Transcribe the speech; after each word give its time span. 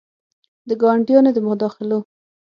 د 0.67 0.69
ګاونډیانو 0.81 1.31
د 1.33 1.37
مداخلو 1.47 1.99